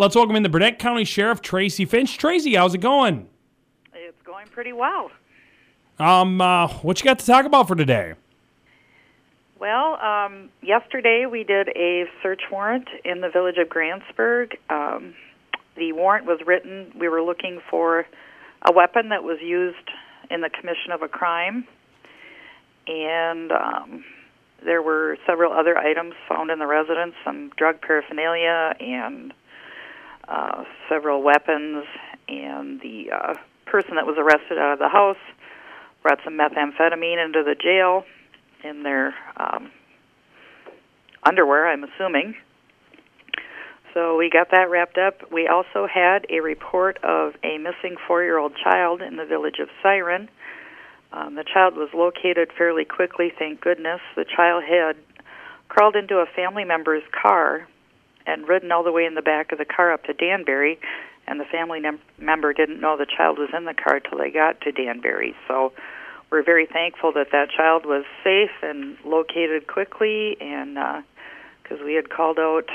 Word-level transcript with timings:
Let's 0.00 0.16
welcome 0.16 0.34
in 0.34 0.42
the 0.42 0.48
Burnett 0.48 0.78
County 0.78 1.04
Sheriff 1.04 1.42
Tracy 1.42 1.84
Finch. 1.84 2.16
Tracy, 2.16 2.54
how's 2.54 2.74
it 2.74 2.78
going? 2.78 3.28
It's 3.92 4.22
going 4.22 4.46
pretty 4.46 4.72
well. 4.72 5.10
Um, 5.98 6.40
uh, 6.40 6.68
what 6.78 6.98
you 6.98 7.04
got 7.04 7.18
to 7.18 7.26
talk 7.26 7.44
about 7.44 7.68
for 7.68 7.74
today? 7.74 8.14
Well, 9.58 10.00
um, 10.00 10.48
yesterday 10.62 11.26
we 11.30 11.44
did 11.44 11.68
a 11.76 12.04
search 12.22 12.40
warrant 12.50 12.88
in 13.04 13.20
the 13.20 13.28
village 13.28 13.58
of 13.58 13.68
Grantsburg. 13.68 14.54
Um, 14.70 15.12
the 15.76 15.92
warrant 15.92 16.24
was 16.24 16.40
written. 16.46 16.94
We 16.98 17.10
were 17.10 17.22
looking 17.22 17.60
for 17.68 18.06
a 18.62 18.72
weapon 18.72 19.10
that 19.10 19.22
was 19.22 19.36
used 19.42 19.90
in 20.30 20.40
the 20.40 20.48
commission 20.48 20.92
of 20.92 21.02
a 21.02 21.08
crime, 21.08 21.68
and 22.86 23.52
um, 23.52 24.04
there 24.64 24.80
were 24.80 25.18
several 25.26 25.52
other 25.52 25.76
items 25.76 26.14
found 26.26 26.50
in 26.50 26.58
the 26.58 26.66
residence, 26.66 27.12
some 27.22 27.50
drug 27.58 27.82
paraphernalia 27.82 28.74
and 28.80 29.34
uh, 30.30 30.64
several 30.88 31.22
weapons, 31.22 31.84
and 32.28 32.80
the 32.80 33.10
uh, 33.12 33.34
person 33.66 33.96
that 33.96 34.06
was 34.06 34.16
arrested 34.16 34.58
out 34.58 34.74
of 34.74 34.78
the 34.78 34.88
house 34.88 35.16
brought 36.02 36.18
some 36.24 36.38
methamphetamine 36.38 37.22
into 37.22 37.42
the 37.42 37.56
jail 37.60 38.04
in 38.62 38.82
their 38.82 39.14
um, 39.36 39.70
underwear, 41.24 41.68
I'm 41.68 41.84
assuming. 41.84 42.34
So 43.92 44.16
we 44.16 44.30
got 44.30 44.52
that 44.52 44.70
wrapped 44.70 44.98
up. 44.98 45.32
We 45.32 45.48
also 45.48 45.86
had 45.92 46.24
a 46.30 46.40
report 46.40 46.98
of 47.02 47.32
a 47.42 47.58
missing 47.58 47.96
four 48.06 48.22
year 48.22 48.38
old 48.38 48.52
child 48.62 49.02
in 49.02 49.16
the 49.16 49.24
village 49.24 49.58
of 49.60 49.68
Siren. 49.82 50.28
Um, 51.12 51.34
the 51.34 51.44
child 51.44 51.74
was 51.74 51.88
located 51.92 52.50
fairly 52.56 52.84
quickly, 52.84 53.32
thank 53.36 53.60
goodness. 53.60 54.00
The 54.14 54.24
child 54.24 54.62
had 54.62 54.96
crawled 55.68 55.96
into 55.96 56.18
a 56.18 56.26
family 56.36 56.64
member's 56.64 57.02
car 57.20 57.66
and 58.26 58.48
ridden 58.48 58.72
all 58.72 58.82
the 58.82 58.92
way 58.92 59.04
in 59.04 59.14
the 59.14 59.22
back 59.22 59.52
of 59.52 59.58
the 59.58 59.64
car 59.64 59.92
up 59.92 60.04
to 60.04 60.12
Danbury, 60.12 60.78
and 61.26 61.38
the 61.38 61.44
family 61.44 61.80
num- 61.80 62.00
member 62.18 62.52
didn't 62.52 62.80
know 62.80 62.96
the 62.96 63.06
child 63.06 63.38
was 63.38 63.50
in 63.56 63.64
the 63.64 63.74
car 63.74 64.00
till 64.00 64.18
they 64.18 64.30
got 64.30 64.60
to 64.62 64.72
Danbury. 64.72 65.34
So 65.48 65.72
we're 66.30 66.42
very 66.42 66.66
thankful 66.66 67.12
that 67.12 67.28
that 67.32 67.50
child 67.50 67.84
was 67.84 68.04
safe 68.22 68.50
and 68.62 68.96
located 69.04 69.66
quickly, 69.66 70.36
and 70.40 70.74
because 71.62 71.80
uh, 71.80 71.84
we 71.84 71.94
had 71.94 72.10
called 72.10 72.38
out 72.38 72.68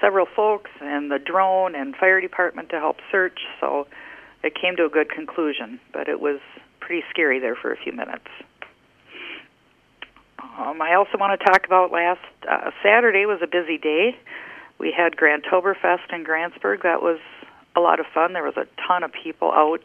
several 0.00 0.26
folks 0.26 0.70
and 0.80 1.10
the 1.10 1.18
drone 1.18 1.74
and 1.74 1.94
fire 1.96 2.20
department 2.20 2.70
to 2.70 2.78
help 2.78 2.98
search, 3.10 3.40
so 3.60 3.86
it 4.42 4.54
came 4.54 4.76
to 4.76 4.84
a 4.84 4.88
good 4.88 5.10
conclusion. 5.10 5.80
But 5.92 6.08
it 6.08 6.20
was 6.20 6.40
pretty 6.80 7.04
scary 7.10 7.40
there 7.40 7.56
for 7.56 7.72
a 7.72 7.76
few 7.76 7.92
minutes. 7.92 8.28
Um, 10.58 10.80
I 10.82 10.94
also 10.94 11.18
want 11.18 11.38
to 11.38 11.44
talk 11.44 11.66
about 11.66 11.92
last 11.92 12.20
uh, 12.48 12.70
Saturday 12.82 13.26
was 13.26 13.40
a 13.42 13.46
busy 13.46 13.78
day. 13.78 14.16
We 14.78 14.94
had 14.96 15.16
Grantoberfest 15.16 16.12
in 16.12 16.24
Grantsburg. 16.24 16.82
That 16.82 17.02
was 17.02 17.18
a 17.74 17.80
lot 17.80 18.00
of 18.00 18.06
fun. 18.12 18.32
There 18.32 18.44
was 18.44 18.56
a 18.56 18.66
ton 18.86 19.02
of 19.02 19.12
people 19.12 19.50
out. 19.52 19.84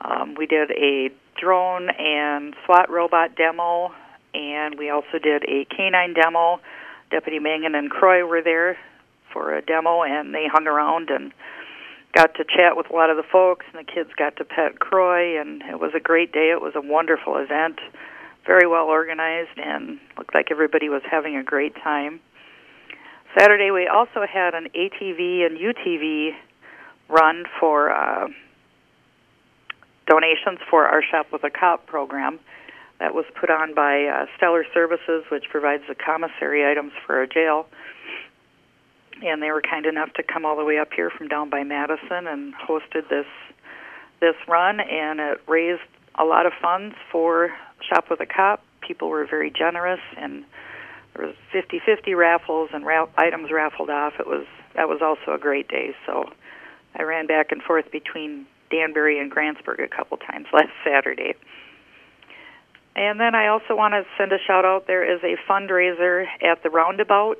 Um, 0.00 0.34
we 0.34 0.46
did 0.46 0.70
a 0.70 1.10
drone 1.40 1.88
and 1.90 2.54
SWAT 2.64 2.90
robot 2.90 3.36
demo, 3.36 3.92
and 4.34 4.78
we 4.78 4.90
also 4.90 5.18
did 5.22 5.44
a 5.44 5.64
canine 5.74 6.14
demo. 6.14 6.60
Deputy 7.10 7.38
Mangan 7.38 7.74
and 7.74 7.90
Croy 7.90 8.24
were 8.26 8.42
there 8.42 8.76
for 9.32 9.54
a 9.54 9.62
demo, 9.62 10.02
and 10.02 10.34
they 10.34 10.46
hung 10.50 10.66
around 10.66 11.10
and 11.10 11.32
got 12.14 12.34
to 12.36 12.44
chat 12.44 12.76
with 12.76 12.90
a 12.90 12.92
lot 12.94 13.10
of 13.10 13.16
the 13.16 13.24
folks, 13.30 13.66
and 13.72 13.86
the 13.86 13.90
kids 13.90 14.10
got 14.16 14.36
to 14.36 14.44
pet 14.44 14.78
Croy, 14.78 15.40
and 15.40 15.62
it 15.62 15.80
was 15.80 15.92
a 15.94 16.00
great 16.00 16.32
day. 16.32 16.50
It 16.50 16.60
was 16.60 16.74
a 16.76 16.80
wonderful 16.80 17.36
event, 17.36 17.80
very 18.46 18.66
well 18.66 18.86
organized, 18.86 19.58
and 19.58 19.98
looked 20.16 20.34
like 20.34 20.50
everybody 20.50 20.88
was 20.88 21.02
having 21.10 21.36
a 21.36 21.42
great 21.42 21.74
time. 21.82 22.20
Saturday, 23.36 23.70
we 23.70 23.88
also 23.88 24.24
had 24.30 24.54
an 24.54 24.68
ATV 24.74 25.44
and 25.44 25.58
UTV 25.58 26.30
run 27.08 27.44
for 27.58 27.90
uh, 27.90 28.28
donations 30.06 30.60
for 30.70 30.86
our 30.86 31.02
Shop 31.02 31.26
with 31.32 31.42
a 31.42 31.50
Cop 31.50 31.86
program 31.86 32.38
that 33.00 33.12
was 33.12 33.24
put 33.38 33.50
on 33.50 33.74
by 33.74 34.04
uh, 34.04 34.26
Stellar 34.36 34.64
Services, 34.72 35.24
which 35.30 35.44
provides 35.50 35.82
the 35.88 35.96
commissary 35.96 36.64
items 36.64 36.92
for 37.04 37.16
our 37.16 37.26
jail. 37.26 37.66
And 39.22 39.42
they 39.42 39.50
were 39.50 39.62
kind 39.62 39.86
enough 39.86 40.12
to 40.14 40.22
come 40.22 40.44
all 40.44 40.56
the 40.56 40.64
way 40.64 40.78
up 40.78 40.92
here 40.94 41.10
from 41.10 41.28
down 41.28 41.50
by 41.50 41.64
Madison 41.64 42.26
and 42.26 42.54
hosted 42.54 43.08
this 43.08 43.26
this 44.20 44.36
run, 44.48 44.80
and 44.80 45.18
it 45.18 45.40
raised 45.48 45.82
a 46.14 46.24
lot 46.24 46.46
of 46.46 46.52
funds 46.62 46.94
for 47.10 47.50
Shop 47.88 48.06
with 48.08 48.20
a 48.20 48.26
Cop. 48.26 48.62
People 48.80 49.08
were 49.08 49.26
very 49.26 49.50
generous, 49.50 50.00
and 50.16 50.44
there 51.14 51.26
was 51.26 51.36
50-50 51.52 52.16
raffles 52.16 52.70
and 52.72 52.84
ra- 52.84 53.08
items 53.16 53.50
raffled 53.50 53.90
off. 53.90 54.14
It 54.18 54.26
was 54.26 54.46
that 54.74 54.88
was 54.88 55.00
also 55.00 55.34
a 55.34 55.38
great 55.38 55.68
day. 55.68 55.94
So 56.06 56.24
I 56.96 57.02
ran 57.02 57.26
back 57.26 57.52
and 57.52 57.62
forth 57.62 57.90
between 57.92 58.46
Danbury 58.70 59.20
and 59.20 59.30
Grantsburg 59.30 59.82
a 59.82 59.88
couple 59.88 60.16
times 60.16 60.46
last 60.52 60.72
Saturday. 60.84 61.34
And 62.96 63.18
then 63.18 63.34
I 63.34 63.48
also 63.48 63.74
want 63.74 63.94
to 63.94 64.04
send 64.16 64.32
a 64.32 64.38
shout 64.38 64.64
out. 64.64 64.86
There 64.86 65.04
is 65.04 65.20
a 65.22 65.36
fundraiser 65.50 66.26
at 66.42 66.62
the 66.62 66.70
Roundabout 66.70 67.38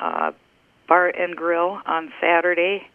uh, 0.00 0.32
Bar 0.88 1.08
and 1.08 1.36
Grill 1.36 1.80
on 1.86 2.12
Saturday, 2.20 2.86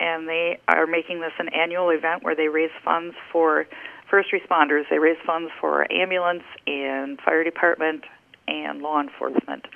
and 0.00 0.28
they 0.28 0.58
are 0.68 0.86
making 0.86 1.20
this 1.20 1.32
an 1.38 1.48
annual 1.48 1.90
event 1.90 2.24
where 2.24 2.34
they 2.34 2.48
raise 2.48 2.70
funds 2.84 3.14
for 3.30 3.66
first 4.10 4.30
responders. 4.32 4.82
They 4.90 4.98
raise 4.98 5.18
funds 5.24 5.52
for 5.60 5.90
ambulance 5.92 6.42
and 6.66 7.20
fire 7.20 7.44
department 7.44 8.04
and 8.48 8.82
law 8.82 9.00
enforcement. 9.00 9.66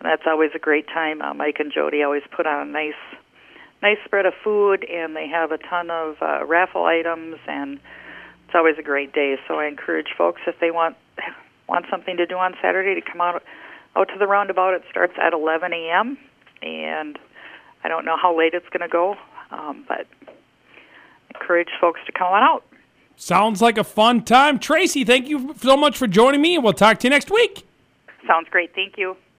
And 0.00 0.10
that's 0.10 0.22
always 0.26 0.50
a 0.54 0.58
great 0.58 0.86
time. 0.88 1.22
Uh, 1.22 1.34
Mike 1.34 1.56
and 1.58 1.72
Jody 1.72 2.02
always 2.02 2.22
put 2.34 2.46
on 2.46 2.68
a 2.68 2.70
nice 2.70 2.94
nice 3.82 3.98
spread 4.04 4.24
of 4.24 4.32
food, 4.42 4.84
and 4.90 5.14
they 5.14 5.28
have 5.28 5.52
a 5.52 5.58
ton 5.58 5.90
of 5.90 6.16
uh, 6.22 6.44
raffle 6.46 6.84
items, 6.84 7.36
and 7.46 7.74
it's 8.46 8.54
always 8.54 8.76
a 8.78 8.82
great 8.82 9.12
day. 9.12 9.36
So 9.46 9.58
I 9.58 9.66
encourage 9.66 10.08
folks 10.16 10.40
if 10.46 10.58
they 10.60 10.70
want 10.70 10.96
want 11.68 11.86
something 11.90 12.16
to 12.16 12.26
do 12.26 12.36
on 12.36 12.54
Saturday 12.62 12.94
to 12.94 13.00
come 13.00 13.20
out 13.20 13.42
out 13.96 14.08
to 14.08 14.18
the 14.18 14.26
roundabout. 14.26 14.74
It 14.74 14.82
starts 14.90 15.14
at 15.20 15.32
11 15.32 15.72
a.m. 15.72 16.18
and 16.62 17.18
I 17.84 17.88
don't 17.88 18.04
know 18.04 18.16
how 18.20 18.36
late 18.36 18.54
it's 18.54 18.68
going 18.70 18.80
to 18.80 18.88
go, 18.88 19.16
um, 19.50 19.84
but 19.86 20.06
encourage 21.34 21.68
folks 21.80 22.00
to 22.06 22.12
come 22.12 22.28
on 22.28 22.42
out. 22.42 22.64
Sounds 23.16 23.62
like 23.62 23.78
a 23.78 23.84
fun 23.84 24.24
time. 24.24 24.58
Tracy, 24.58 25.04
thank 25.04 25.28
you 25.28 25.54
so 25.58 25.76
much 25.76 25.96
for 25.96 26.06
joining 26.06 26.42
me, 26.42 26.56
and 26.56 26.64
we'll 26.64 26.72
talk 26.72 26.98
to 26.98 27.06
you 27.06 27.10
next 27.10 27.30
week. 27.30 27.64
Sounds 28.26 28.48
great. 28.50 28.74
Thank 28.74 28.94
you. 28.96 29.16